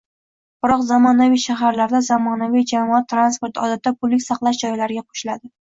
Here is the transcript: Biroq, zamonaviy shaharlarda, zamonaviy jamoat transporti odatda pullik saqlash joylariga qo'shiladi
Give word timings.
Biroq, 0.65 0.85
zamonaviy 0.91 1.41
shaharlarda, 1.43 2.01
zamonaviy 2.09 2.67
jamoat 2.75 3.09
transporti 3.15 3.65
odatda 3.69 3.97
pullik 4.01 4.29
saqlash 4.31 4.65
joylariga 4.67 5.11
qo'shiladi 5.11 5.59